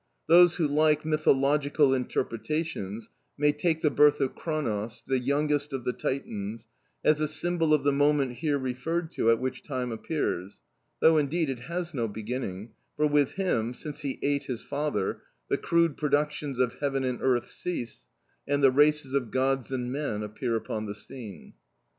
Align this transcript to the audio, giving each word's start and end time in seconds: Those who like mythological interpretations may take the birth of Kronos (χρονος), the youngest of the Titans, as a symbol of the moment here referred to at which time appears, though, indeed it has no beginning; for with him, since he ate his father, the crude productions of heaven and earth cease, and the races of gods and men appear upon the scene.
Those 0.25 0.55
who 0.55 0.65
like 0.67 1.05
mythological 1.05 1.93
interpretations 1.93 3.11
may 3.37 3.51
take 3.51 3.81
the 3.81 3.91
birth 3.91 4.19
of 4.19 4.33
Kronos 4.33 5.01
(χρονος), 5.03 5.05
the 5.05 5.19
youngest 5.19 5.73
of 5.73 5.83
the 5.83 5.93
Titans, 5.93 6.67
as 7.05 7.21
a 7.21 7.27
symbol 7.27 7.71
of 7.71 7.83
the 7.83 7.91
moment 7.91 8.37
here 8.37 8.57
referred 8.57 9.11
to 9.11 9.29
at 9.29 9.37
which 9.39 9.61
time 9.61 9.91
appears, 9.91 10.59
though, 11.01 11.17
indeed 11.19 11.51
it 11.51 11.59
has 11.59 11.93
no 11.93 12.07
beginning; 12.07 12.71
for 12.97 13.05
with 13.05 13.33
him, 13.33 13.75
since 13.75 13.99
he 13.99 14.17
ate 14.23 14.45
his 14.45 14.63
father, 14.63 15.21
the 15.49 15.57
crude 15.59 15.97
productions 15.97 16.57
of 16.57 16.73
heaven 16.79 17.03
and 17.03 17.21
earth 17.21 17.47
cease, 17.47 18.07
and 18.47 18.63
the 18.63 18.71
races 18.71 19.13
of 19.13 19.29
gods 19.29 19.71
and 19.71 19.91
men 19.91 20.23
appear 20.23 20.55
upon 20.55 20.87
the 20.87 20.95
scene. 20.95 21.53